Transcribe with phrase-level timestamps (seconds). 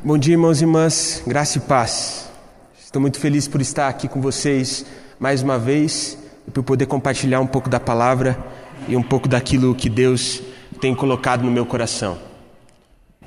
[0.00, 2.30] Bom dia, irmãos e irmãs, graça e paz.
[2.80, 4.86] Estou muito feliz por estar aqui com vocês
[5.18, 8.38] mais uma vez e por poder compartilhar um pouco da palavra
[8.86, 10.40] e um pouco daquilo que Deus
[10.80, 12.16] tem colocado no meu coração.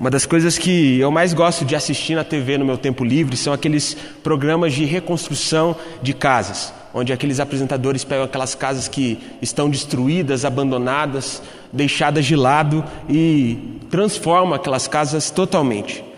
[0.00, 3.36] Uma das coisas que eu mais gosto de assistir na TV no meu tempo livre
[3.36, 9.68] são aqueles programas de reconstrução de casas, onde aqueles apresentadores pegam aquelas casas que estão
[9.68, 16.11] destruídas, abandonadas, deixadas de lado e transformam aquelas casas totalmente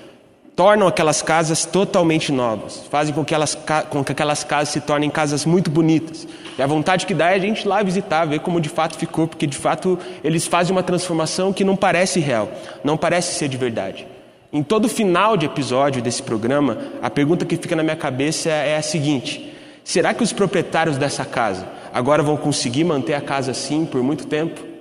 [0.57, 3.59] tornam aquelas casas totalmente novas, fazem com que, elas,
[3.91, 6.27] com que aquelas casas se tornem casas muito bonitas.
[6.57, 8.97] E a vontade que dá é a gente ir lá visitar, ver como de fato
[8.97, 12.49] ficou, porque de fato eles fazem uma transformação que não parece real,
[12.85, 14.07] não parece ser de verdade.
[14.53, 18.77] Em todo final de episódio desse programa, a pergunta que fica na minha cabeça é
[18.77, 19.53] a seguinte:
[19.83, 24.29] será que os proprietários dessa casa agora vão conseguir manter a casa assim por muito
[24.29, 24.74] tempo?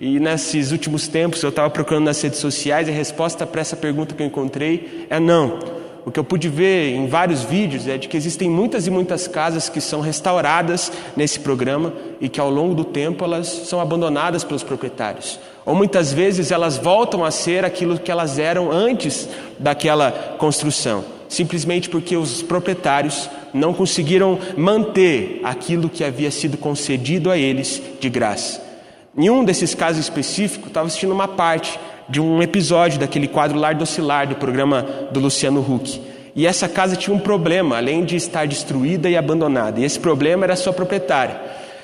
[0.00, 3.76] E nesses últimos tempos eu estava procurando nas redes sociais e a resposta para essa
[3.76, 5.58] pergunta que eu encontrei é não.
[6.06, 9.28] O que eu pude ver em vários vídeos é de que existem muitas e muitas
[9.28, 14.42] casas que são restauradas nesse programa e que ao longo do tempo elas são abandonadas
[14.42, 15.38] pelos proprietários.
[15.66, 21.90] Ou muitas vezes elas voltam a ser aquilo que elas eram antes daquela construção, simplesmente
[21.90, 28.69] porque os proprietários não conseguiram manter aquilo que havia sido concedido a eles de graça.
[29.16, 33.74] Em um desses casos específicos, estava assistindo uma parte de um episódio daquele quadro Lar
[33.74, 36.00] do Oscilar, do programa do Luciano Huck.
[36.34, 39.80] E essa casa tinha um problema, além de estar destruída e abandonada.
[39.80, 41.40] E esse problema era a sua proprietária.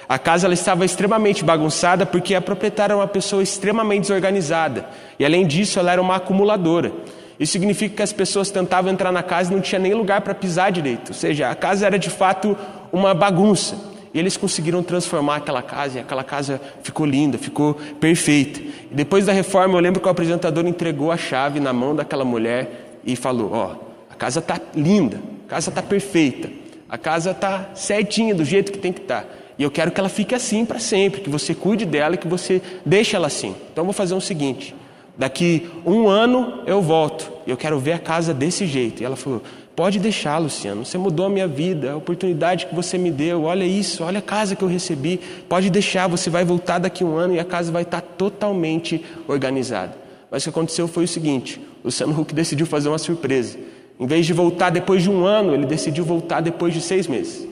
[0.08, 4.86] A casa ela estava extremamente bagunçada porque a proprietária era uma pessoa extremamente desorganizada.
[5.18, 6.92] E além disso, ela era uma acumuladora.
[7.40, 10.32] Isso significa que as pessoas tentavam entrar na casa e não tinha nem lugar para
[10.32, 11.08] pisar direito.
[11.08, 12.56] Ou seja, a casa era de fato
[12.92, 13.95] uma bagunça.
[14.16, 18.62] E eles conseguiram transformar aquela casa e aquela casa ficou linda, ficou perfeita.
[18.90, 22.24] E depois da reforma, eu lembro que o apresentador entregou a chave na mão daquela
[22.24, 23.76] mulher e falou: Ó, oh,
[24.10, 26.48] a casa está linda, a casa está perfeita,
[26.88, 29.20] a casa está certinha do jeito que tem que estar.
[29.20, 29.28] Tá.
[29.58, 32.26] E eu quero que ela fique assim para sempre, que você cuide dela e que
[32.26, 33.54] você deixe ela assim.
[33.70, 34.74] Então eu vou fazer o seguinte:
[35.18, 39.02] daqui um ano eu volto, eu quero ver a casa desse jeito.
[39.02, 39.42] E ela falou:
[39.76, 40.86] Pode deixar, Luciano.
[40.86, 43.42] Você mudou a minha vida, a oportunidade que você me deu.
[43.42, 45.20] Olha isso, olha a casa que eu recebi.
[45.50, 49.04] Pode deixar, você vai voltar daqui a um ano e a casa vai estar totalmente
[49.28, 49.94] organizada.
[50.30, 53.58] Mas o que aconteceu foi o seguinte: Luciano Huck decidiu fazer uma surpresa.
[54.00, 57.46] Em vez de voltar depois de um ano, ele decidiu voltar depois de seis meses.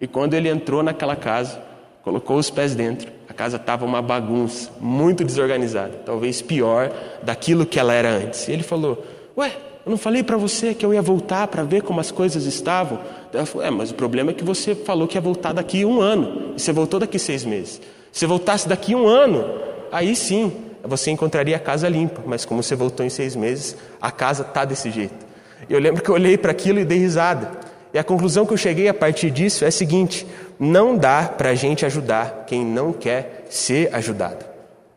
[0.00, 1.60] E quando ele entrou naquela casa,
[2.04, 6.92] colocou os pés dentro, a casa estava uma bagunça, muito desorganizada, talvez pior
[7.24, 8.46] daquilo que ela era antes.
[8.46, 9.04] E ele falou:
[9.36, 12.44] Ué, eu não falei para você que eu ia voltar para ver como as coisas
[12.44, 12.98] estavam?
[13.32, 16.00] Ela falou, é, mas o problema é que você falou que ia voltar daqui um
[16.00, 16.54] ano.
[16.56, 17.80] E você voltou daqui seis meses.
[18.10, 19.44] Se voltasse daqui um ano,
[19.92, 20.52] aí sim,
[20.82, 22.20] você encontraria a casa limpa.
[22.26, 25.24] Mas como você voltou em seis meses, a casa está desse jeito.
[25.68, 27.52] E eu lembro que eu olhei para aquilo e dei risada.
[27.94, 30.26] E a conclusão que eu cheguei a partir disso é a seguinte:
[30.58, 34.44] não dá para a gente ajudar quem não quer ser ajudado.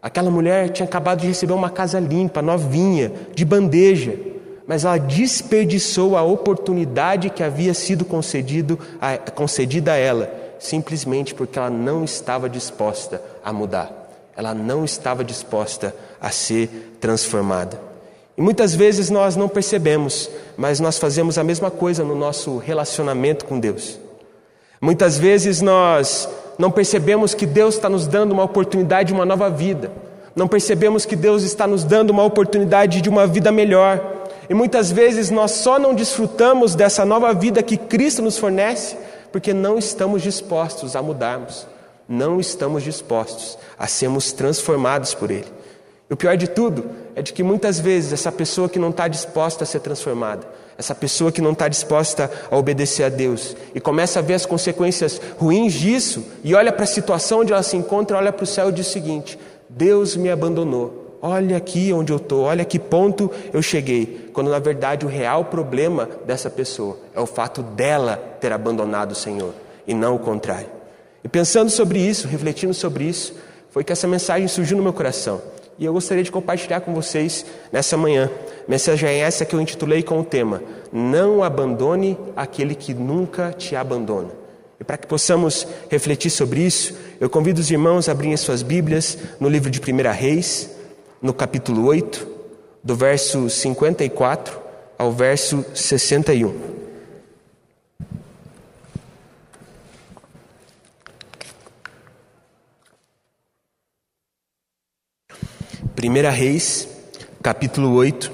[0.01, 4.28] Aquela mulher tinha acabado de receber uma casa limpa, novinha, de bandeja
[4.69, 8.05] mas ela desperdiçou a oportunidade que havia sido
[9.01, 13.91] a, concedida a ela, simplesmente porque ela não estava disposta a mudar,
[14.37, 17.81] ela não estava disposta a ser transformada.
[18.37, 23.45] E muitas vezes nós não percebemos, mas nós fazemos a mesma coisa no nosso relacionamento
[23.45, 23.99] com Deus.
[24.79, 29.49] Muitas vezes nós não percebemos que Deus está nos dando uma oportunidade de uma nova
[29.49, 29.91] vida,
[30.35, 34.18] não percebemos que Deus está nos dando uma oportunidade de uma vida melhor.
[34.49, 38.97] E muitas vezes nós só não desfrutamos dessa nova vida que Cristo nos fornece
[39.31, 41.67] porque não estamos dispostos a mudarmos,
[42.07, 45.45] não estamos dispostos a sermos transformados por Ele.
[46.09, 49.07] E o pior de tudo é de que muitas vezes essa pessoa que não está
[49.07, 53.79] disposta a ser transformada, essa pessoa que não está disposta a obedecer a Deus e
[53.79, 57.77] começa a ver as consequências ruins disso e olha para a situação onde ela se
[57.77, 59.37] encontra, olha para o céu e diz o seguinte:
[59.69, 64.29] Deus me abandonou, Olha aqui onde eu estou, olha que ponto eu cheguei.
[64.31, 69.15] Quando na verdade o real problema dessa pessoa é o fato dela ter abandonado o
[69.15, 69.53] Senhor
[69.85, 70.67] e não o contrário.
[71.23, 73.33] E pensando sobre isso, refletindo sobre isso,
[73.69, 75.41] foi que essa mensagem surgiu no meu coração.
[75.77, 78.29] E eu gostaria de compartilhar com vocês nessa manhã.
[78.67, 80.61] Mensagem é essa que eu intitulei com o tema:
[80.91, 84.29] Não abandone aquele que nunca te abandona.
[84.79, 89.17] E para que possamos refletir sobre isso, eu convido os irmãos a abrirem suas Bíblias
[89.39, 90.69] no livro de 1 Reis,
[91.21, 92.27] no capítulo 8,
[92.83, 94.59] do verso 54
[94.97, 96.79] ao verso 61.
[105.95, 106.87] Primeira Reis,
[107.43, 108.31] capítulo 8,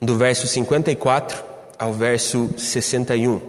[0.00, 1.44] do verso 54
[1.78, 3.40] ao verso 61.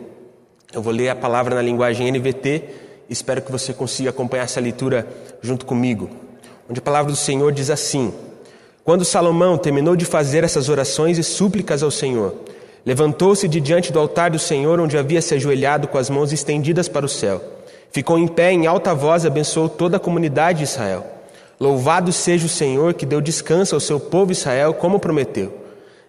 [0.74, 2.63] Eu vou ler a palavra na linguagem NVT,
[3.10, 5.07] espero que você consiga acompanhar essa leitura
[5.42, 6.28] junto comigo.
[6.69, 8.13] Onde a palavra do Senhor diz assim:
[8.83, 12.36] Quando Salomão terminou de fazer essas orações e súplicas ao Senhor,
[12.86, 16.88] levantou-se de diante do altar do Senhor, onde havia se ajoelhado com as mãos estendidas
[16.88, 17.42] para o céu.
[17.92, 21.06] Ficou em pé em alta voz e abençoou toda a comunidade de Israel.
[21.60, 25.51] Louvado seja o Senhor que deu descanso ao seu povo Israel, como prometeu.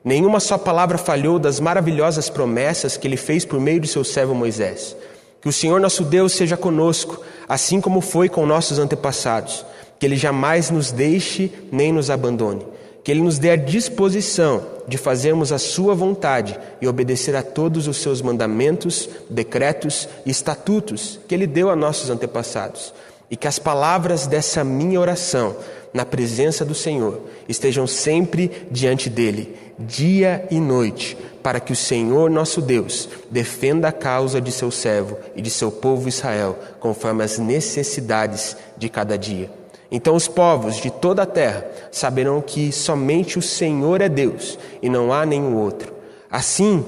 [0.05, 4.35] Nenhuma só palavra falhou das maravilhosas promessas que ele fez por meio de seu servo
[4.35, 4.95] Moisés.
[5.41, 9.65] Que o Senhor nosso Deus seja conosco, assim como foi com nossos antepassados.
[10.00, 12.67] Que ele jamais nos deixe nem nos abandone.
[13.05, 17.87] Que ele nos dê a disposição de fazermos a sua vontade e obedecer a todos
[17.87, 22.94] os seus mandamentos, decretos e estatutos que ele deu a nossos antepassados.
[23.31, 25.55] E que as palavras dessa minha oração
[25.93, 32.31] na presença do Senhor estejam sempre diante dele, dia e noite, para que o Senhor
[32.31, 37.38] nosso Deus defenda a causa de seu servo e de seu povo Israel, conforme as
[37.38, 39.60] necessidades de cada dia.
[39.91, 44.89] Então os povos de toda a terra saberão que somente o Senhor é Deus e
[44.89, 45.93] não há nenhum outro.
[46.31, 46.85] Assim,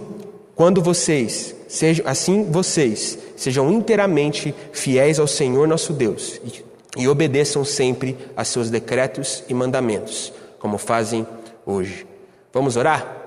[0.54, 6.64] quando vocês sejam assim vocês sejam inteiramente fiéis ao Senhor nosso Deus e,
[7.02, 11.26] e obedeçam sempre a seus decretos e mandamentos, como fazem
[11.66, 12.06] hoje.
[12.52, 13.20] Vamos orar?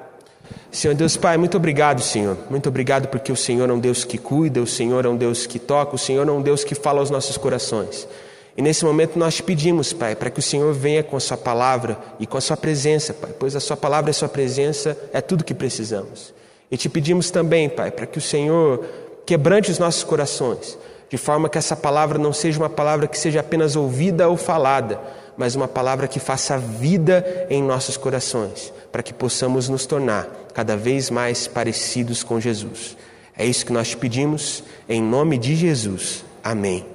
[0.71, 2.37] Senhor Deus Pai, muito obrigado, Senhor.
[2.49, 5.45] Muito obrigado porque o Senhor é um Deus que cuida, o Senhor é um Deus
[5.45, 8.07] que toca, o Senhor é um Deus que fala aos nossos corações.
[8.57, 11.97] E nesse momento nós pedimos, Pai, para que o Senhor venha com a Sua palavra
[12.19, 15.19] e com a Sua presença, Pai, pois a Sua palavra e a Sua presença é
[15.19, 16.33] tudo que precisamos.
[16.71, 18.85] E te pedimos também, Pai, para que o Senhor
[19.25, 20.77] quebrante os nossos corações,
[21.09, 24.99] de forma que essa palavra não seja uma palavra que seja apenas ouvida ou falada,
[25.37, 30.77] mas uma palavra que faça vida em nossos corações, para que possamos nos tornar cada
[30.77, 32.95] vez mais parecidos com Jesus.
[33.37, 36.23] É isso que nós te pedimos, em nome de Jesus.
[36.41, 36.94] Amém.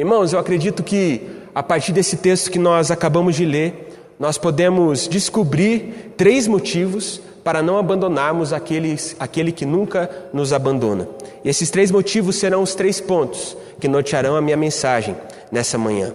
[0.00, 1.20] Irmãos, eu acredito que
[1.54, 7.60] a partir desse texto que nós acabamos de ler, nós podemos descobrir três motivos para
[7.60, 11.06] não abandonarmos aqueles, aquele que nunca nos abandona.
[11.44, 15.14] E esses três motivos serão os três pontos que nortearão a minha mensagem
[15.52, 16.14] nessa manhã.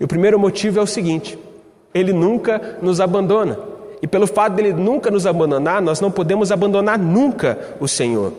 [0.00, 1.38] E o primeiro motivo é o seguinte:
[1.92, 3.58] ele nunca nos abandona.
[4.00, 8.32] E pelo fato dele nunca nos abandonar, nós não podemos abandonar nunca o Senhor.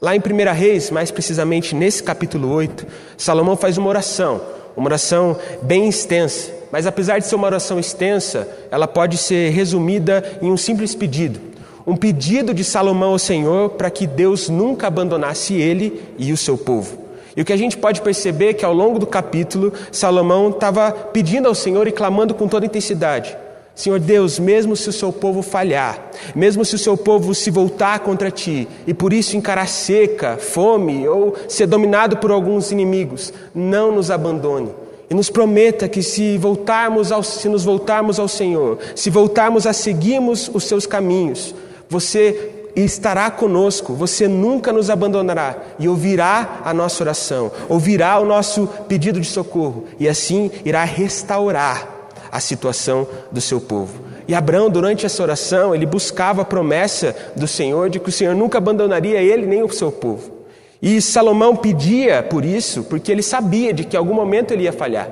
[0.00, 2.86] Lá em 1 Reis, mais precisamente nesse capítulo 8,
[3.16, 4.40] Salomão faz uma oração,
[4.76, 10.38] uma oração bem extensa, mas apesar de ser uma oração extensa, ela pode ser resumida
[10.40, 11.40] em um simples pedido.
[11.84, 16.56] Um pedido de Salomão ao Senhor para que Deus nunca abandonasse ele e o seu
[16.56, 16.96] povo.
[17.36, 20.92] E o que a gente pode perceber é que ao longo do capítulo, Salomão estava
[20.92, 23.36] pedindo ao Senhor e clamando com toda intensidade:
[23.78, 28.00] Senhor Deus, mesmo se o seu povo falhar, mesmo se o seu povo se voltar
[28.00, 33.92] contra ti e por isso encarar seca, fome ou ser dominado por alguns inimigos, não
[33.92, 34.74] nos abandone.
[35.08, 39.72] E nos prometa que se voltarmos ao, se nos voltarmos ao Senhor, se voltarmos a
[39.72, 41.54] seguirmos os seus caminhos,
[41.88, 48.66] você estará conosco, você nunca nos abandonará e ouvirá a nossa oração, ouvirá o nosso
[48.88, 51.97] pedido de socorro e assim irá restaurar
[52.30, 54.00] a situação do seu povo.
[54.26, 58.34] E Abraão, durante essa oração, ele buscava a promessa do Senhor de que o Senhor
[58.34, 60.38] nunca abandonaria ele nem o seu povo.
[60.80, 64.72] E Salomão pedia por isso, porque ele sabia de que em algum momento ele ia
[64.72, 65.08] falhar.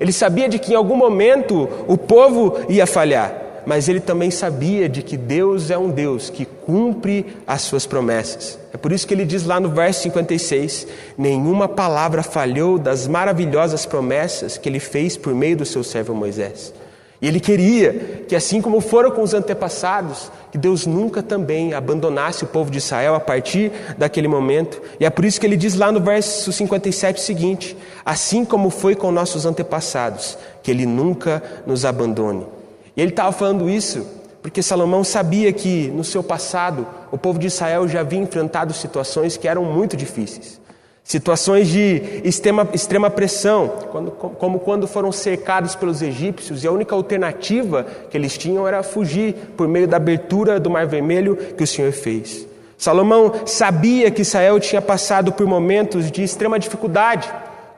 [0.00, 4.88] Ele sabia de que em algum momento o povo ia falhar mas ele também sabia
[4.88, 8.56] de que Deus é um Deus que cumpre as suas promessas.
[8.72, 10.86] É por isso que ele diz lá no verso 56:
[11.18, 16.72] Nenhuma palavra falhou das maravilhosas promessas que ele fez por meio do seu servo Moisés.
[17.20, 22.44] E ele queria que, assim como foram com os antepassados, que Deus nunca também abandonasse
[22.44, 24.80] o povo de Israel a partir daquele momento.
[25.00, 28.70] E é por isso que ele diz lá no verso 57 o seguinte: Assim como
[28.70, 32.55] foi com nossos antepassados, que ele nunca nos abandone.
[32.96, 34.06] E ele estava falando isso
[34.46, 39.36] porque Salomão sabia que no seu passado o povo de Israel já havia enfrentado situações
[39.36, 40.60] que eram muito difíceis.
[41.02, 46.94] Situações de extrema, extrema pressão, quando, como quando foram cercados pelos egípcios e a única
[46.94, 51.66] alternativa que eles tinham era fugir por meio da abertura do Mar Vermelho que o
[51.66, 52.46] Senhor fez.
[52.78, 57.32] Salomão sabia que Israel tinha passado por momentos de extrema dificuldade,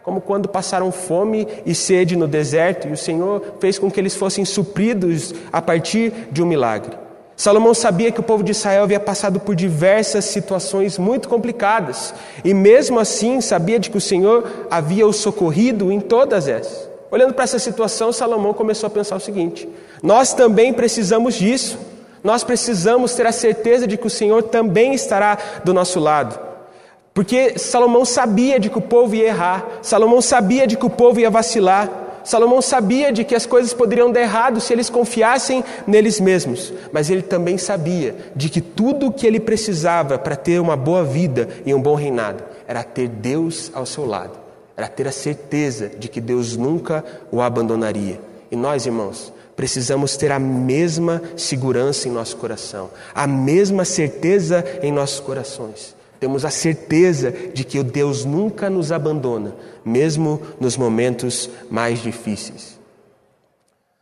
[0.08, 4.16] como quando passaram fome e sede no deserto e o Senhor fez com que eles
[4.16, 6.96] fossem supridos a partir de um milagre.
[7.36, 12.54] Salomão sabia que o povo de Israel havia passado por diversas situações muito complicadas e,
[12.54, 16.88] mesmo assim, sabia de que o Senhor havia o socorrido em todas essas.
[17.10, 19.68] Olhando para essa situação, Salomão começou a pensar o seguinte:
[20.02, 21.78] nós também precisamos disso.
[22.24, 26.47] Nós precisamos ter a certeza de que o Senhor também estará do nosso lado.
[27.18, 31.18] Porque Salomão sabia de que o povo ia errar, Salomão sabia de que o povo
[31.18, 31.90] ia vacilar,
[32.22, 37.10] Salomão sabia de que as coisas poderiam dar errado se eles confiassem neles mesmos, mas
[37.10, 41.48] ele também sabia de que tudo o que ele precisava para ter uma boa vida
[41.66, 44.38] e um bom reinado era ter Deus ao seu lado,
[44.76, 48.20] era ter a certeza de que Deus nunca o abandonaria.
[48.48, 54.92] E nós, irmãos, precisamos ter a mesma segurança em nosso coração, a mesma certeza em
[54.92, 55.97] nossos corações.
[56.20, 62.78] Temos a certeza de que o Deus nunca nos abandona, mesmo nos momentos mais difíceis.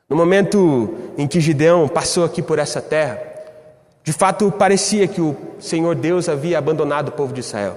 [0.09, 3.21] No momento em que Gideão passou aqui por essa terra,
[4.05, 7.77] de fato parecia que o Senhor Deus havia abandonado o povo de Israel.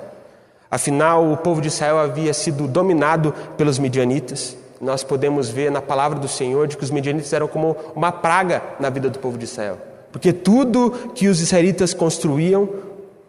[0.69, 4.55] Afinal, o povo de Israel havia sido dominado pelos midianitas.
[4.79, 8.61] Nós podemos ver na palavra do Senhor de que os midianitas eram como uma praga
[8.79, 9.79] na vida do povo de Israel.
[10.11, 12.69] Porque tudo que os israelitas construíam,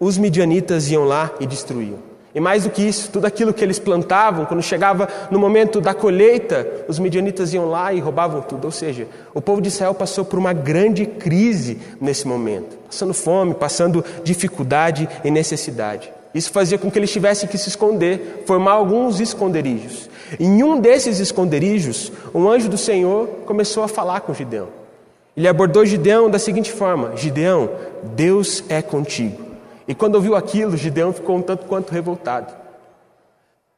[0.01, 1.99] os midianitas iam lá e destruíam.
[2.35, 5.93] E mais do que isso, tudo aquilo que eles plantavam, quando chegava no momento da
[5.93, 8.65] colheita, os midianitas iam lá e roubavam tudo.
[8.65, 13.53] Ou seja, o povo de Israel passou por uma grande crise nesse momento, passando fome,
[13.53, 16.11] passando dificuldade e necessidade.
[16.33, 20.09] Isso fazia com que eles tivessem que se esconder, formar alguns esconderijos.
[20.39, 24.69] Em um desses esconderijos, um anjo do Senhor começou a falar com Gideão.
[25.37, 27.71] Ele abordou Gideão da seguinte forma: Gideão,
[28.15, 29.50] Deus é contigo.
[29.91, 32.53] E quando ouviu aquilo, Gideão ficou um tanto quanto revoltado.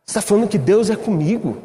[0.04, 1.57] Você está falando que Deus é comigo?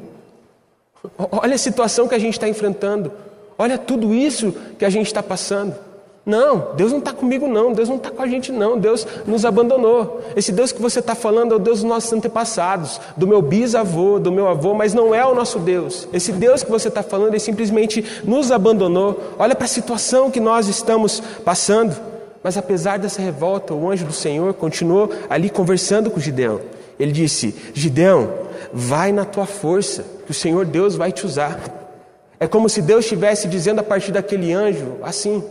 [1.18, 3.12] Olha a situação que a gente está enfrentando.
[3.58, 5.76] Olha tudo isso que a gente está passando.
[6.26, 7.74] Não, Deus não está comigo, não.
[7.74, 8.80] Deus não está com a gente, não.
[8.80, 10.22] Deus nos abandonou.
[10.34, 14.18] Esse Deus que você está falando é o Deus dos nossos antepassados, do meu bisavô,
[14.18, 16.08] do meu avô, mas não é o nosso Deus.
[16.14, 19.36] Esse Deus que você está falando, ele simplesmente nos abandonou.
[19.38, 22.07] Olha para a situação que nós estamos passando.
[22.44, 26.62] Mas apesar dessa revolta, o anjo do Senhor continuou ali conversando com Gideão.
[27.00, 28.32] Ele disse: Gideão,
[28.74, 31.60] vai na tua força, que o Senhor Deus vai te usar.
[32.40, 35.44] É como se Deus estivesse dizendo a partir daquele anjo assim: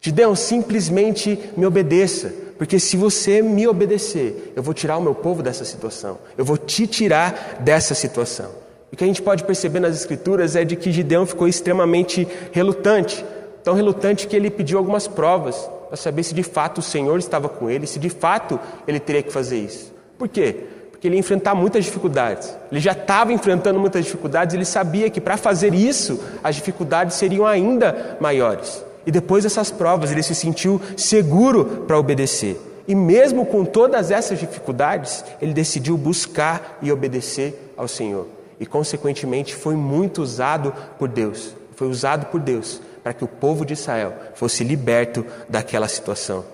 [0.00, 5.42] Gideão, simplesmente me obedeça, porque se você me obedecer, eu vou tirar o meu povo
[5.42, 8.50] dessa situação, eu vou te tirar dessa situação.
[8.90, 13.24] O que a gente pode perceber nas Escrituras é de que Gideão ficou extremamente relutante,
[13.62, 17.48] tão relutante que ele pediu algumas provas para saber se de fato o Senhor estava
[17.48, 19.92] com ele, se de fato ele teria que fazer isso.
[20.18, 20.54] Por quê?
[20.90, 22.54] Porque ele ia enfrentar muitas dificuldades.
[22.70, 27.46] Ele já estava enfrentando muitas dificuldades, ele sabia que para fazer isso, as dificuldades seriam
[27.46, 28.84] ainda maiores.
[29.06, 32.60] E depois dessas provas, ele se sentiu seguro para obedecer.
[32.86, 38.26] E mesmo com todas essas dificuldades, ele decidiu buscar e obedecer ao Senhor.
[38.60, 41.54] E, consequentemente, foi muito usado por Deus.
[41.76, 46.44] Foi usado por Deus para que o povo de Israel fosse liberto daquela situação.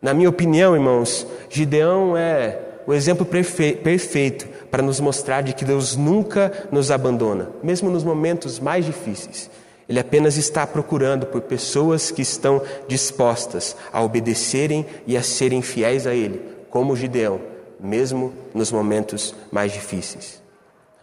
[0.00, 5.94] Na minha opinião, irmãos, Gideão é o exemplo perfeito para nos mostrar de que Deus
[5.94, 9.50] nunca nos abandona, mesmo nos momentos mais difíceis.
[9.86, 16.06] Ele apenas está procurando por pessoas que estão dispostas a obedecerem e a serem fiéis
[16.06, 17.38] a Ele, como Gideão,
[17.78, 20.40] mesmo nos momentos mais difíceis.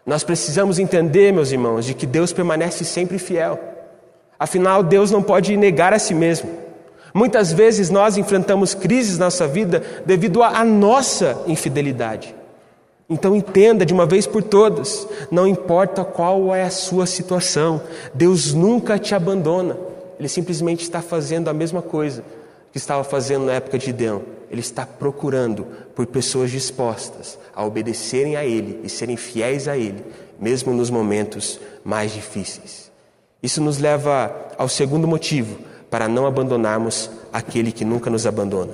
[0.03, 3.77] Nós precisamos entender, meus irmãos, de que Deus permanece sempre fiel.
[4.39, 6.49] Afinal, Deus não pode negar a si mesmo.
[7.13, 12.33] Muitas vezes nós enfrentamos crises na nossa vida devido à nossa infidelidade.
[13.09, 17.81] Então entenda de uma vez por todas, não importa qual é a sua situação,
[18.13, 19.75] Deus nunca te abandona.
[20.19, 22.23] Ele simplesmente está fazendo a mesma coisa
[22.71, 24.21] que estava fazendo na época de Gideão.
[24.51, 25.65] Ele está procurando
[25.95, 30.03] por pessoas dispostas a obedecerem a Ele e serem fiéis a Ele,
[30.39, 32.88] mesmo nos momentos mais difíceis.
[33.41, 35.57] Isso nos leva ao segundo motivo
[35.89, 38.73] para não abandonarmos aquele que nunca nos abandona.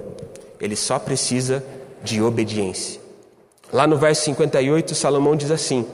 [0.60, 1.64] Ele só precisa
[2.04, 3.00] de obediência.
[3.72, 5.86] Lá no verso 58, Salomão diz assim: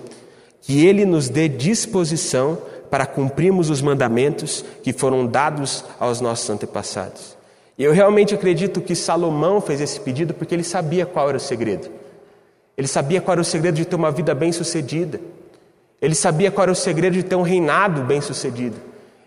[0.61, 2.57] Que ele nos dê disposição
[2.89, 7.37] para cumprirmos os mandamentos que foram dados aos nossos antepassados.
[7.77, 11.41] E eu realmente acredito que Salomão fez esse pedido porque ele sabia qual era o
[11.41, 11.89] segredo.
[12.77, 15.19] Ele sabia qual era o segredo de ter uma vida bem-sucedida.
[16.01, 18.75] Ele sabia qual era o segredo de ter um reinado bem-sucedido.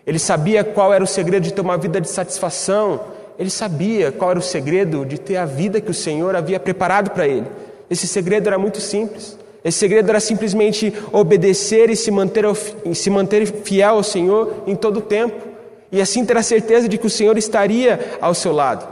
[0.05, 2.99] Ele sabia qual era o segredo de ter uma vida de satisfação.
[3.39, 7.11] Ele sabia qual era o segredo de ter a vida que o Senhor havia preparado
[7.11, 7.47] para ele.
[7.89, 9.37] Esse segredo era muito simples.
[9.63, 12.45] Esse segredo era simplesmente obedecer e se manter,
[12.93, 15.47] se manter fiel ao Senhor em todo o tempo.
[15.91, 18.85] E assim ter a certeza de que o Senhor estaria ao seu lado.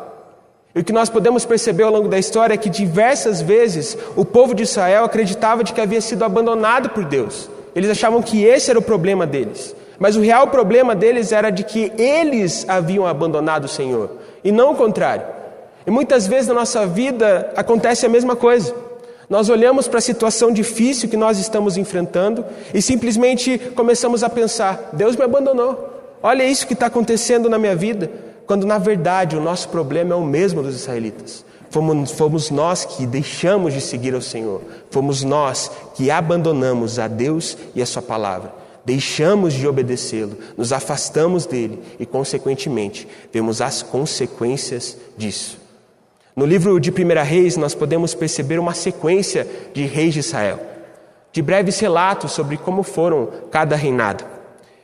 [0.73, 4.25] E o que nós podemos perceber ao longo da história é que diversas vezes o
[4.25, 7.49] povo de Israel acreditava de que havia sido abandonado por Deus.
[7.75, 9.75] Eles achavam que esse era o problema deles.
[9.99, 14.11] Mas o real problema deles era de que eles haviam abandonado o Senhor,
[14.43, 15.25] e não o contrário.
[15.85, 18.73] E muitas vezes na nossa vida acontece a mesma coisa.
[19.29, 24.89] Nós olhamos para a situação difícil que nós estamos enfrentando e simplesmente começamos a pensar:
[24.93, 26.17] Deus me abandonou.
[26.21, 28.09] Olha isso que está acontecendo na minha vida.
[28.45, 31.45] Quando na verdade o nosso problema é o mesmo dos israelitas.
[31.73, 34.61] Fomos, fomos nós que deixamos de seguir ao Senhor.
[34.91, 38.53] Fomos nós que abandonamos a Deus e a Sua palavra.
[38.85, 45.57] Deixamos de obedecê-lo, nos afastamos dele e, consequentemente, vemos as consequências disso.
[46.35, 50.59] No livro de 1 Reis, nós podemos perceber uma sequência de reis de Israel,
[51.31, 54.23] de breves relatos sobre como foram cada reinado.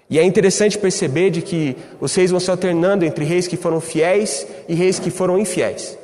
[0.09, 3.79] E é interessante perceber de que os reis vão se alternando entre reis que foram
[3.79, 5.99] fiéis e reis que foram infiéis.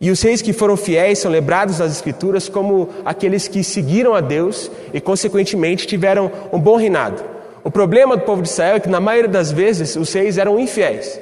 [0.00, 4.20] E os reis que foram fiéis são lembrados nas Escrituras como aqueles que seguiram a
[4.20, 7.22] Deus e, consequentemente, tiveram um bom reinado.
[7.62, 10.58] O problema do povo de Israel é que, na maioria das vezes, os reis eram
[10.58, 11.18] infiéis.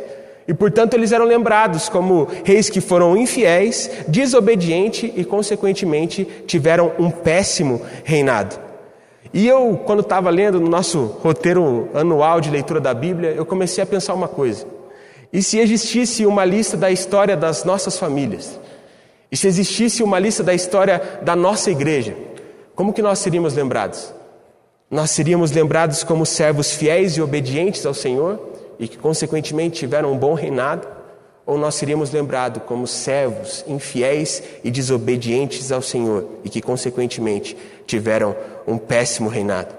[0.49, 7.11] E, portanto, eles eram lembrados como reis que foram infiéis, desobedientes e, consequentemente, tiveram um
[7.11, 8.59] péssimo reinado.
[9.33, 13.83] E eu, quando estava lendo no nosso roteiro anual de leitura da Bíblia, eu comecei
[13.83, 14.67] a pensar uma coisa.
[15.33, 18.61] E se existisse uma lista da história das nossas famílias?
[19.33, 22.15] E se existisse uma lista da história da nossa igreja?
[22.75, 24.13] Como que nós seríamos lembrados?
[24.91, 28.39] Nós seríamos lembrados como servos fiéis e obedientes ao Senhor
[28.79, 30.87] e que, consequentemente, tiveram um bom reinado?
[31.47, 38.37] Ou nós seríamos lembrados como servos infiéis e desobedientes ao Senhor e que, consequentemente, tiveram
[38.67, 39.75] um péssimo reinado?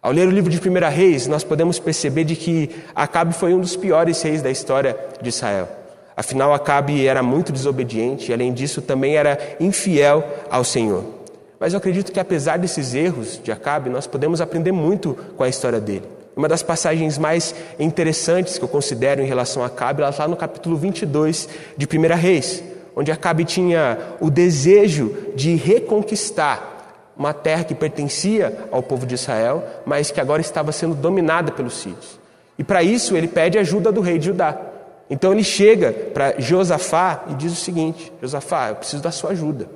[0.00, 3.60] Ao ler o livro de 1 Reis, nós podemos perceber de que Acabe foi um
[3.60, 5.77] dos piores reis da história de Israel.
[6.18, 11.04] Afinal, Acabe era muito desobediente e, além disso, também era infiel ao Senhor.
[11.60, 15.48] Mas eu acredito que, apesar desses erros de Acabe, nós podemos aprender muito com a
[15.48, 16.02] história dele.
[16.34, 20.34] Uma das passagens mais interessantes que eu considero em relação a Acabe, ela está no
[20.34, 22.64] capítulo 22 de 1 Reis,
[22.96, 29.62] onde Acabe tinha o desejo de reconquistar uma terra que pertencia ao povo de Israel,
[29.86, 32.18] mas que agora estava sendo dominada pelos sírios.
[32.58, 34.58] E para isso ele pede ajuda do rei de Judá.
[35.10, 39.68] Então ele chega para Josafá e diz o seguinte: Josafá, eu preciso da sua ajuda.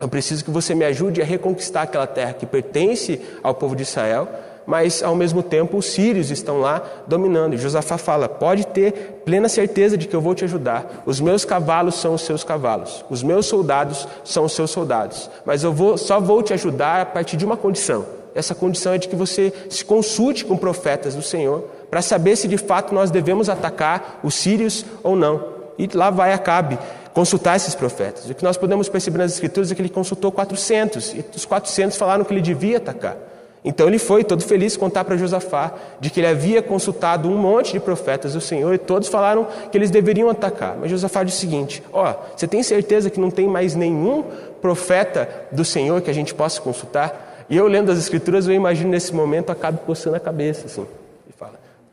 [0.00, 3.82] Eu preciso que você me ajude a reconquistar aquela terra que pertence ao povo de
[3.82, 4.28] Israel,
[4.64, 7.54] mas ao mesmo tempo os sírios estão lá dominando.
[7.54, 11.02] E Josafá fala: pode ter plena certeza de que eu vou te ajudar.
[11.04, 15.30] Os meus cavalos são os seus cavalos, os meus soldados são os seus soldados.
[15.44, 18.06] Mas eu vou, só vou te ajudar a partir de uma condição.
[18.34, 22.48] Essa condição é de que você se consulte com profetas do Senhor para saber se
[22.48, 25.58] de fato nós devemos atacar os sírios ou não.
[25.78, 26.78] E lá vai Acabe
[27.14, 28.28] consultar esses profetas.
[28.30, 31.96] O que nós podemos perceber nas Escrituras é que ele consultou 400 e os 400
[31.96, 33.16] falaram que ele devia atacar.
[33.64, 37.72] Então ele foi todo feliz contar para Josafá de que ele havia consultado um monte
[37.72, 40.76] de profetas do Senhor e todos falaram que eles deveriam atacar.
[40.80, 44.24] Mas Josafá disse o seguinte: Ó, oh, você tem certeza que não tem mais nenhum
[44.62, 47.46] profeta do Senhor que a gente possa consultar?
[47.50, 50.86] E eu lendo as Escrituras, eu imagino nesse momento acabe coçando a cabeça assim.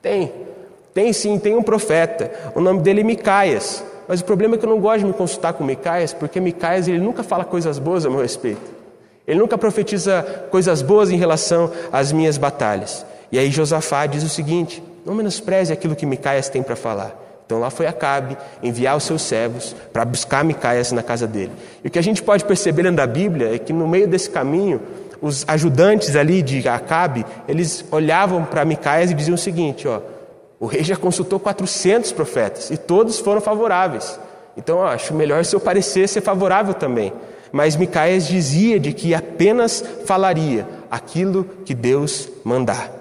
[0.06, 0.32] Tem,
[0.94, 2.32] tem sim, tem um profeta.
[2.54, 3.84] O nome dele é Micaias.
[4.08, 6.88] Mas o problema é que eu não gosto de me consultar com Micaias, porque Micaias
[6.88, 8.62] ele nunca fala coisas boas a meu respeito.
[9.28, 13.04] Ele nunca profetiza coisas boas em relação às minhas batalhas.
[13.32, 17.20] E aí Josafá diz o seguinte: não menospreze aquilo que Micaias tem para falar.
[17.48, 21.52] Então lá foi Acabe enviar os seus servos para buscar Micaias na casa dele.
[21.84, 24.30] E o que a gente pode perceber lendo a Bíblia é que no meio desse
[24.30, 24.80] caminho,
[25.22, 30.02] os ajudantes ali de Acabe, eles olhavam para Micaias e diziam o seguinte, ó,
[30.60, 34.20] o rei já consultou 400 profetas e todos foram favoráveis.
[34.58, 37.12] Então, ó, acho melhor seu parecer ser favorável também.
[37.52, 42.92] Mas Micaías dizia de que apenas falaria aquilo que Deus mandar.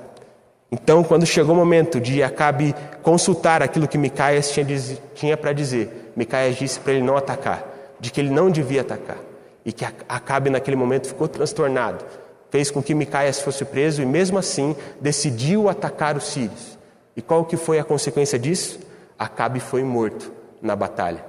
[0.71, 4.67] Então, quando chegou o momento de Acabe consultar aquilo que Micaías tinha,
[5.15, 7.65] tinha para dizer, Micaías disse para ele não atacar,
[8.01, 9.19] de que ele não devia atacar.
[9.65, 12.05] E que Acabe naquele momento ficou transtornado,
[12.51, 16.79] fez com que Micaías fosse preso e mesmo assim decidiu atacar os sírios.
[17.17, 18.79] E qual que foi a consequência disso?
[19.19, 21.25] Acabe foi morto na batalha.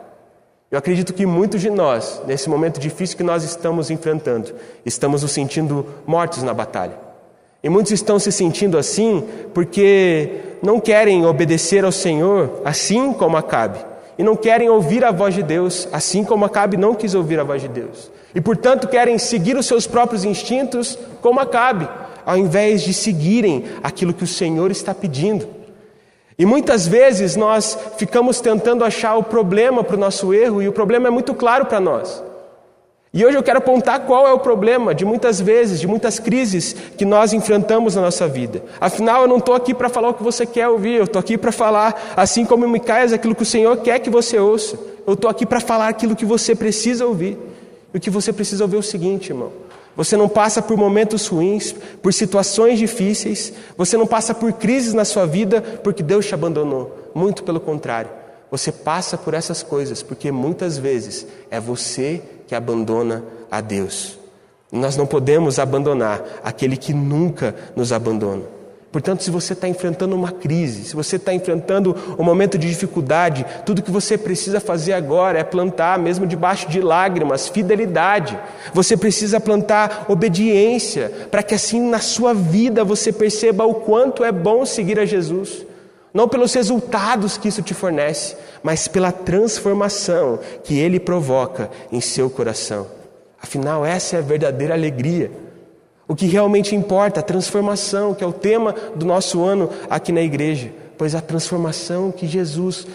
[0.69, 4.53] Eu acredito que muitos de nós, nesse momento difícil que nós estamos enfrentando,
[4.85, 6.97] estamos nos sentindo mortos na batalha.
[7.63, 13.79] E muitos estão se sentindo assim porque não querem obedecer ao Senhor, assim como Acabe.
[14.17, 17.43] E não querem ouvir a voz de Deus, assim como Acabe não quis ouvir a
[17.43, 18.11] voz de Deus.
[18.33, 21.87] E portanto querem seguir os seus próprios instintos, como Acabe,
[22.25, 25.47] ao invés de seguirem aquilo que o Senhor está pedindo.
[26.37, 30.73] E muitas vezes nós ficamos tentando achar o problema para o nosso erro e o
[30.73, 32.21] problema é muito claro para nós.
[33.15, 36.75] E hoje eu quero apontar qual é o problema de muitas vezes, de muitas crises
[36.97, 38.61] que nós enfrentamos na nossa vida.
[38.77, 41.37] Afinal, eu não estou aqui para falar o que você quer ouvir, eu estou aqui
[41.37, 44.77] para falar, assim como em Micaías, aquilo que o Senhor quer que você ouça.
[45.07, 47.37] Eu estou aqui para falar aquilo que você precisa ouvir.
[47.93, 49.49] E o que você precisa ouvir é o seguinte, irmão.
[49.95, 55.05] Você não passa por momentos ruins, por situações difíceis, você não passa por crises na
[55.05, 57.11] sua vida porque Deus te abandonou.
[57.15, 58.09] Muito pelo contrário.
[58.51, 64.17] Você passa por essas coisas porque muitas vezes é você que abandona a Deus.
[64.71, 68.55] Nós não podemos abandonar aquele que nunca nos abandona.
[68.95, 73.45] Portanto, se você está enfrentando uma crise, se você está enfrentando um momento de dificuldade,
[73.65, 78.39] tudo que você precisa fazer agora é plantar, mesmo debaixo de lágrimas, fidelidade.
[78.73, 84.31] Você precisa plantar obediência, para que assim na sua vida você perceba o quanto é
[84.31, 85.64] bom seguir a Jesus.
[86.15, 92.29] Não pelos resultados que isso te fornece, mas pela transformação que ele provoca em seu
[92.29, 92.87] coração.
[93.37, 95.29] Afinal, essa é a verdadeira alegria.
[96.07, 100.21] O que realmente importa, a transformação, que é o tema do nosso ano aqui na
[100.21, 102.87] igreja, pois a transformação que Jesus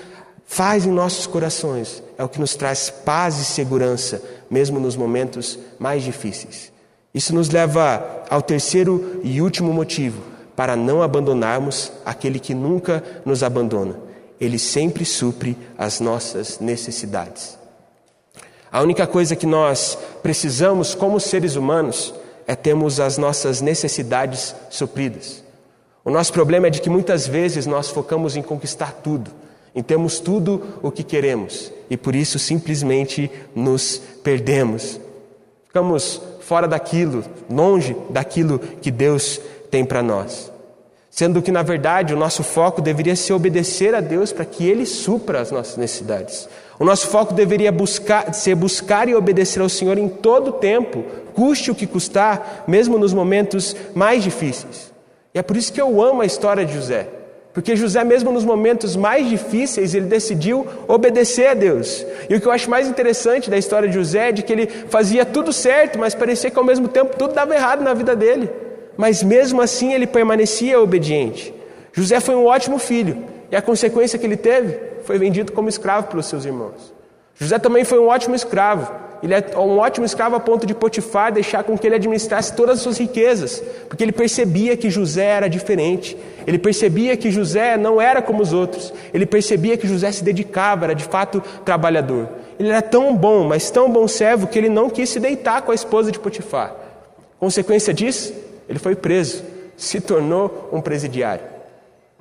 [0.46, 5.58] faz em nossos corações é o que nos traz paz e segurança, mesmo nos momentos
[5.78, 6.72] mais difíceis.
[7.12, 10.29] Isso nos leva ao terceiro e último motivo
[10.60, 13.96] para não abandonarmos aquele que nunca nos abandona.
[14.38, 17.58] Ele sempre supre as nossas necessidades.
[18.70, 22.12] A única coisa que nós precisamos como seres humanos
[22.46, 25.42] é termos as nossas necessidades supridas.
[26.04, 29.30] O nosso problema é de que muitas vezes nós focamos em conquistar tudo,
[29.74, 35.00] em termos tudo o que queremos e por isso simplesmente nos perdemos.
[35.68, 40.50] Ficamos fora daquilo, longe daquilo que Deus tem para nós.
[41.10, 44.86] Sendo que, na verdade, o nosso foco deveria ser obedecer a Deus para que Ele
[44.86, 46.48] supra as nossas necessidades.
[46.78, 51.04] O nosso foco deveria buscar, ser buscar e obedecer ao Senhor em todo o tempo,
[51.34, 54.90] custe o que custar, mesmo nos momentos mais difíceis.
[55.34, 57.08] E é por isso que eu amo a história de José.
[57.52, 62.06] Porque José, mesmo nos momentos mais difíceis, ele decidiu obedecer a Deus.
[62.28, 64.66] E o que eu acho mais interessante da história de José é de que ele
[64.66, 68.48] fazia tudo certo, mas parecia que ao mesmo tempo tudo dava errado na vida dele.
[69.00, 71.54] Mas mesmo assim ele permanecia obediente.
[71.90, 76.08] José foi um ótimo filho, e a consequência que ele teve foi vendido como escravo
[76.08, 76.92] pelos seus irmãos.
[77.34, 78.92] José também foi um ótimo escravo.
[79.22, 82.76] Ele é um ótimo escravo a ponto de Potifar deixar com que ele administrasse todas
[82.76, 86.14] as suas riquezas, porque ele percebia que José era diferente.
[86.46, 88.92] Ele percebia que José não era como os outros.
[89.14, 92.28] Ele percebia que José se dedicava, era de fato trabalhador.
[92.58, 95.72] Ele era tão bom, mas tão bom servo, que ele não quis se deitar com
[95.72, 96.76] a esposa de Potifar.
[97.38, 99.42] Consequência disso, ele foi preso,
[99.76, 101.42] se tornou um presidiário.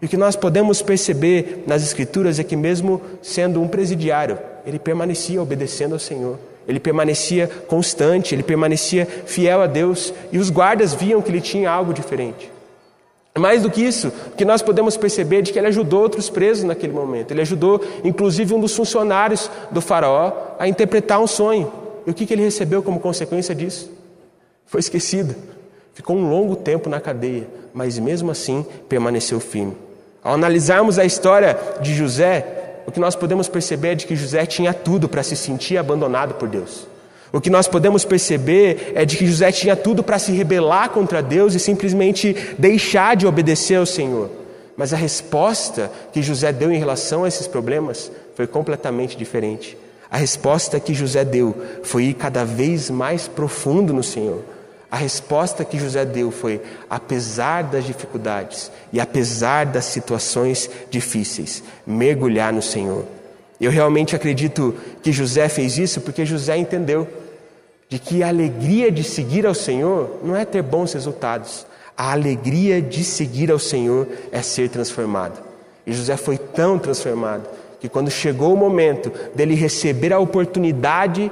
[0.02, 4.80] E o que nós podemos perceber nas Escrituras é que, mesmo sendo um presidiário, ele
[4.80, 10.92] permanecia obedecendo ao Senhor, ele permanecia constante, ele permanecia fiel a Deus, e os guardas
[10.92, 12.52] viam que ele tinha algo diferente.
[13.38, 16.32] Mais do que isso, o que nós podemos perceber é de que ele ajudou outros
[16.32, 17.30] presos naquele momento.
[17.30, 21.72] Ele ajudou, inclusive, um dos funcionários do faraó a interpretar um sonho.
[22.08, 23.92] E o que, que ele recebeu como consequência disso?
[24.66, 25.36] Foi esquecido.
[26.00, 29.76] Ficou um longo tempo na cadeia, mas mesmo assim permaneceu firme.
[30.24, 32.46] Ao analisarmos a história de José,
[32.88, 36.36] o que nós podemos perceber é de que José tinha tudo para se sentir abandonado
[36.36, 36.88] por Deus.
[37.34, 41.22] O que nós podemos perceber é de que José tinha tudo para se rebelar contra
[41.22, 44.30] Deus e simplesmente deixar de obedecer ao Senhor.
[44.78, 49.78] Mas a resposta que José deu em relação a esses problemas foi completamente diferente.
[50.10, 54.42] A resposta que José deu foi ir cada vez mais profundo no Senhor.
[54.92, 62.52] A resposta que José deu foi: apesar das dificuldades e apesar das situações difíceis, mergulhar
[62.52, 63.06] no Senhor.
[63.62, 64.74] Eu realmente acredito
[65.04, 67.08] que José fez isso porque José entendeu
[67.90, 71.66] de que a alegria de seguir ao Senhor não é ter bons resultados,
[71.98, 75.40] a alegria de seguir ao Senhor é ser transformado.
[75.86, 77.50] E José foi tão transformado
[77.80, 81.32] que quando chegou o momento dele receber a oportunidade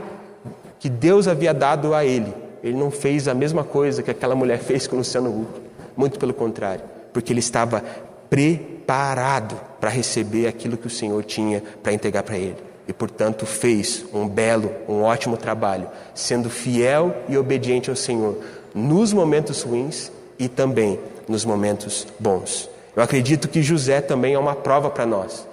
[0.79, 4.59] que Deus havia dado a ele, ele não fez a mesma coisa que aquela mulher
[4.59, 5.61] fez com o Luciano Huck.
[5.95, 7.83] Muito pelo contrário, porque ele estava
[8.29, 12.57] preparado para receber aquilo que o Senhor tinha para entregar para ele.
[12.87, 18.37] E, portanto, fez um belo, um ótimo trabalho, sendo fiel e obediente ao Senhor
[18.73, 22.69] nos momentos ruins e também nos momentos bons.
[22.95, 25.45] Eu acredito que José também é uma prova para nós,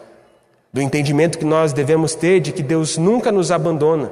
[0.72, 4.10] do entendimento que nós devemos ter de que Deus nunca nos abandona,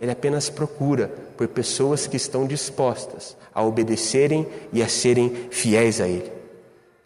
[0.00, 6.08] Ele apenas procura por pessoas que estão dispostas a obedecerem e a serem fiéis a
[6.08, 6.32] Ele.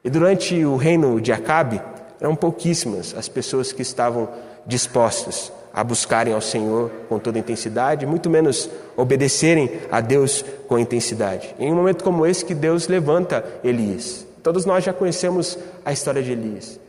[0.04, 1.80] E durante o reino de Acabe,
[2.20, 4.28] eram pouquíssimas as pessoas que estavam
[4.66, 11.54] dispostas a buscarem ao Senhor com toda intensidade, muito menos obedecerem a Deus com intensidade.
[11.58, 14.26] Em um momento como esse que Deus levanta Elias.
[14.42, 16.80] Todos nós já conhecemos a história de Elias.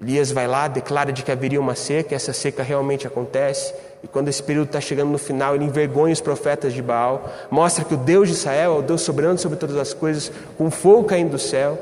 [0.00, 3.72] Elias vai lá, declara de que haveria uma seca, essa seca realmente acontece,
[4.04, 7.82] e quando esse período está chegando no final, ele envergonha os profetas de Baal, mostra
[7.86, 11.04] que o Deus de Israel é o Deus soberano sobre todas as coisas, com fogo
[11.04, 11.78] caindo do céu.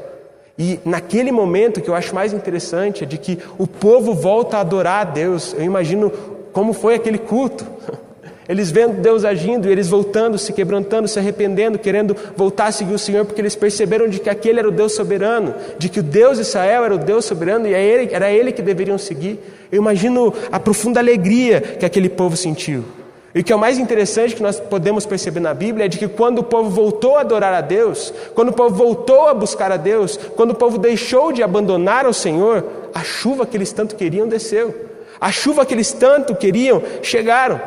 [0.57, 4.61] E naquele momento, que eu acho mais interessante, é de que o povo volta a
[4.61, 5.53] adorar a Deus.
[5.55, 6.13] Eu imagino
[6.53, 7.67] como foi aquele culto.
[8.49, 12.95] Eles vendo Deus agindo e eles voltando, se quebrantando, se arrependendo, querendo voltar a seguir
[12.95, 16.03] o Senhor, porque eles perceberam de que aquele era o Deus soberano, de que o
[16.03, 19.39] Deus de Israel era o Deus soberano e era ele que deveriam seguir.
[19.71, 22.85] Eu imagino a profunda alegria que aquele povo sentiu.
[23.35, 25.97] E o que é o mais interessante que nós podemos perceber na Bíblia é de
[25.97, 29.73] que quando o povo voltou a adorar a Deus, quando o povo voltou a buscar
[29.73, 33.97] a Deus, quando o povo deixou de abandonar o Senhor, a chuva que eles tanto
[33.97, 34.75] queriam desceu.
[35.19, 37.59] A chuva que eles tanto queriam chegaram.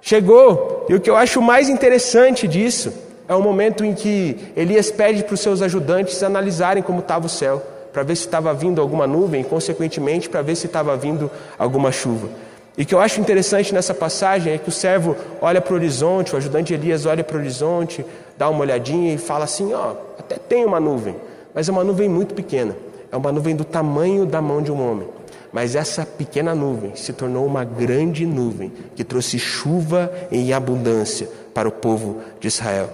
[0.00, 0.86] Chegou.
[0.88, 2.92] E o que eu acho mais interessante disso
[3.28, 7.28] é o momento em que Elias pede para os seus ajudantes analisarem como estava o
[7.28, 11.30] céu, para ver se estava vindo alguma nuvem, e, consequentemente, para ver se estava vindo
[11.58, 12.28] alguma chuva.
[12.76, 15.76] E o que eu acho interessante nessa passagem é que o servo olha para o
[15.76, 18.04] horizonte, o ajudante Elias olha para o horizonte,
[18.38, 21.14] dá uma olhadinha e fala assim: Ó, até tem uma nuvem,
[21.54, 22.74] mas é uma nuvem muito pequena,
[23.12, 25.08] é uma nuvem do tamanho da mão de um homem.
[25.52, 31.68] Mas essa pequena nuvem se tornou uma grande nuvem que trouxe chuva em abundância para
[31.68, 32.90] o povo de Israel.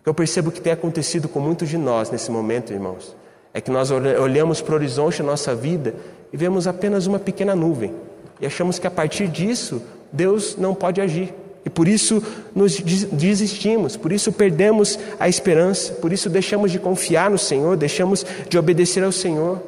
[0.00, 3.14] O que eu percebo que tem acontecido com muitos de nós nesse momento, irmãos,
[3.52, 5.94] é que nós olhamos para o horizonte da nossa vida
[6.32, 7.94] e vemos apenas uma pequena nuvem
[8.40, 11.32] e achamos que a partir disso Deus não pode agir.
[11.64, 12.22] E por isso
[12.54, 18.24] nos desistimos, por isso perdemos a esperança, por isso deixamos de confiar no Senhor, deixamos
[18.48, 19.62] de obedecer ao Senhor.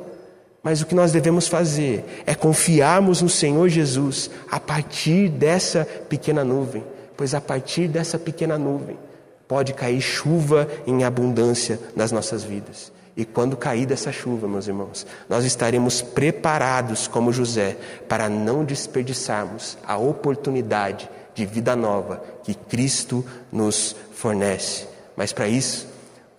[0.67, 6.43] Mas o que nós devemos fazer é confiarmos no Senhor Jesus a partir dessa pequena
[6.43, 6.83] nuvem,
[7.17, 8.99] pois a partir dessa pequena nuvem
[9.47, 12.91] pode cair chuva em abundância nas nossas vidas.
[13.17, 17.77] E quando cair dessa chuva, meus irmãos, nós estaremos preparados como José
[18.09, 24.89] para não desperdiçarmos a oportunidade de vida nova que Cristo nos fornece.
[25.17, 25.87] Mas para isso,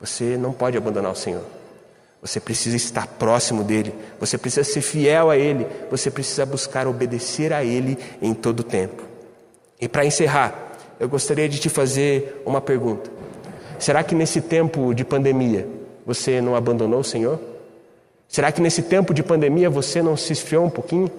[0.02, 1.57] você não pode abandonar o Senhor.
[2.22, 7.54] Você precisa estar próximo dele, você precisa ser fiel a ele, você precisa buscar obedecer
[7.54, 9.04] a ele em todo o tempo.
[9.80, 13.10] E para encerrar, eu gostaria de te fazer uma pergunta.
[13.78, 15.68] Será que nesse tempo de pandemia
[16.06, 17.40] você não abandonou o Senhor?
[18.28, 21.10] Será que nesse tempo de pandemia você não se esfriou um pouquinho?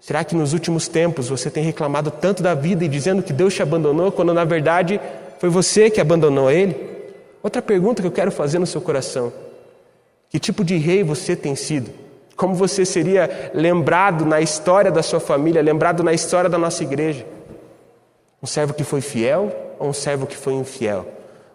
[0.00, 3.54] Será que nos últimos tempos você tem reclamado tanto da vida e dizendo que Deus
[3.54, 5.00] te abandonou, quando na verdade
[5.40, 6.76] foi você que abandonou Ele?
[7.42, 9.32] Outra pergunta que eu quero fazer no seu coração:
[10.36, 11.90] que tipo de rei você tem sido?
[12.36, 17.26] Como você seria lembrado na história da sua família, lembrado na história da nossa igreja?
[18.42, 21.08] Um servo que foi fiel ou um servo que foi infiel?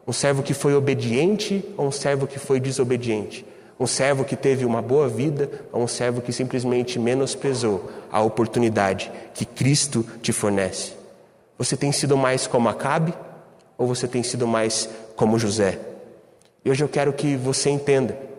[0.08, 3.46] Um servo que foi obediente ou um servo que foi desobediente?
[3.80, 9.12] Um servo que teve uma boa vida ou um servo que simplesmente menosprezou a oportunidade
[9.36, 10.94] que Cristo te fornece?
[11.56, 13.14] Você tem sido mais como Acabe
[13.78, 15.78] ou você tem sido mais como José?
[16.66, 18.31] E hoje eu quero que você entenda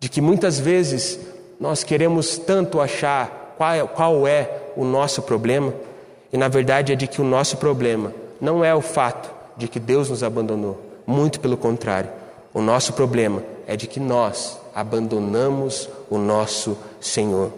[0.00, 1.18] de que muitas vezes
[1.58, 5.74] nós queremos tanto achar qual é, qual é o nosso problema,
[6.32, 9.80] e na verdade é de que o nosso problema não é o fato de que
[9.80, 12.10] Deus nos abandonou, muito pelo contrário.
[12.54, 17.52] O nosso problema é de que nós abandonamos o nosso Senhor.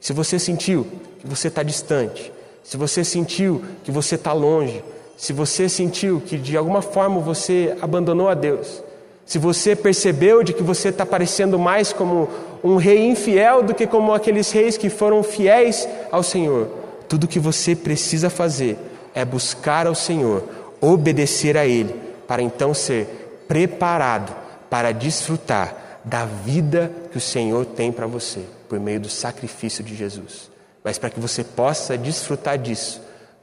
[0.00, 0.86] Se você sentiu
[1.20, 2.32] que você está distante,
[2.64, 4.82] se você sentiu que você está longe,
[5.16, 8.82] se você sentiu que de alguma forma você abandonou a Deus,
[9.28, 12.30] se você percebeu de que você está parecendo mais como
[12.64, 16.66] um rei infiel do que como aqueles reis que foram fiéis ao Senhor,
[17.06, 18.78] tudo o que você precisa fazer
[19.14, 20.44] é buscar ao Senhor,
[20.80, 21.94] obedecer a Ele,
[22.26, 24.34] para então ser preparado
[24.70, 29.94] para desfrutar da vida que o Senhor tem para você, por meio do sacrifício de
[29.94, 30.50] Jesus.
[30.82, 33.02] Mas para que você possa desfrutar disso,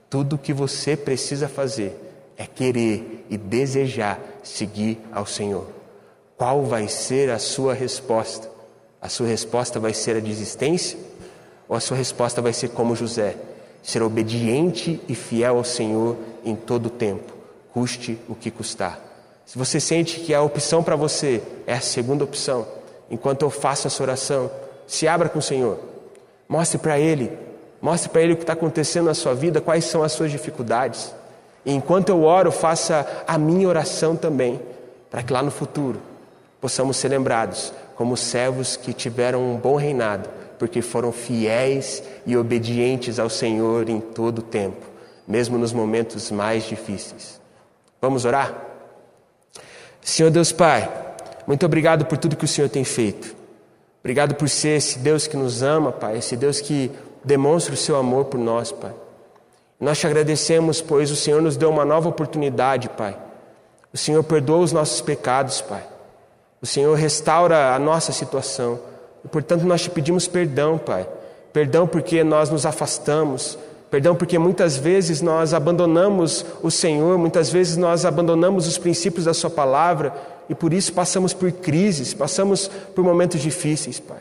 [0.10, 2.05] tudo o que você precisa fazer
[2.38, 5.68] é querer e desejar seguir ao Senhor.
[6.38, 8.50] Qual vai ser a sua resposta?
[9.02, 10.98] A sua resposta vai ser a desistência?
[11.68, 13.36] Ou a sua resposta vai ser como José?
[13.82, 17.34] Ser obediente e fiel ao Senhor em todo o tempo,
[17.72, 19.00] custe o que custar.
[19.46, 22.68] Se você sente que a opção para você é a segunda opção,
[23.10, 24.50] enquanto eu faço essa oração,
[24.88, 25.80] se abra com o Senhor.
[26.50, 27.32] Mostre para Ele,
[27.80, 31.14] mostre para Ele o que está acontecendo na sua vida, quais são as suas dificuldades.
[31.66, 34.62] E enquanto eu oro, faça a minha oração também,
[35.10, 36.00] para que lá no futuro
[36.62, 43.20] possamos ser lembrados como servos que tiveram um bom reinado, porque foram fiéis e obedientes
[43.20, 44.86] ao Senhor em todo o tempo,
[45.28, 47.40] mesmo nos momentos mais difíceis.
[48.02, 48.54] Vamos orar?
[50.02, 50.92] Senhor Deus Pai,
[51.48, 53.36] muito obrigado por tudo que o Senhor tem feito.
[54.02, 56.92] Obrigado por ser esse Deus que nos ama, Pai, esse Deus que
[57.24, 58.94] demonstra o seu amor por nós, Pai.
[59.80, 63.18] Nós te agradecemos, pois o Senhor nos deu uma nova oportunidade, Pai.
[63.94, 65.84] O Senhor perdoa os nossos pecados, Pai.
[66.62, 68.80] O Senhor restaura a nossa situação.
[69.24, 71.08] E, portanto, nós te pedimos perdão, Pai.
[71.52, 73.58] Perdão porque nós nos afastamos.
[73.90, 79.34] Perdão porque muitas vezes nós abandonamos o Senhor, muitas vezes nós abandonamos os princípios da
[79.34, 80.14] Sua palavra
[80.50, 84.20] e por isso passamos por crises, passamos por momentos difíceis, Pai.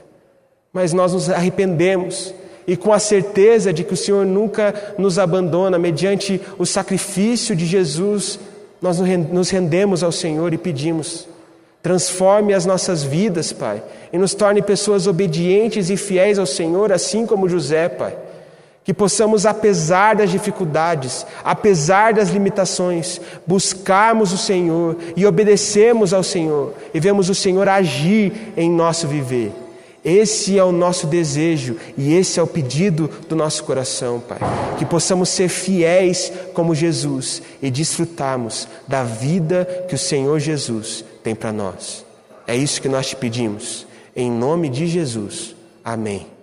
[0.73, 2.35] Mas nós nos arrependemos
[2.67, 7.67] e com a certeza de que o Senhor nunca nos abandona, mediante o sacrifício de
[7.67, 8.39] Jesus,
[8.81, 11.29] nós nos rendemos ao Senhor e pedimos:
[11.83, 17.27] transforme as nossas vidas, Pai, e nos torne pessoas obedientes e fiéis ao Senhor, assim
[17.27, 18.17] como José, Pai.
[18.83, 26.75] Que possamos, apesar das dificuldades, apesar das limitações, buscarmos o Senhor e obedecermos ao Senhor
[26.93, 29.64] e vemos o Senhor agir em nosso viver.
[30.05, 34.39] Esse é o nosso desejo e esse é o pedido do nosso coração, Pai.
[34.79, 41.35] Que possamos ser fiéis como Jesus e desfrutarmos da vida que o Senhor Jesus tem
[41.35, 42.05] para nós.
[42.47, 43.87] É isso que nós te pedimos.
[44.15, 45.57] Em nome de Jesus.
[45.83, 46.34] Amém.